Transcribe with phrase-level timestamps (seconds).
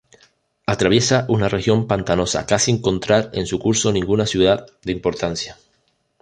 [0.65, 5.57] Atraviesa una región pantanosa casi encontrar en su curso ninguna ciudad de importancia.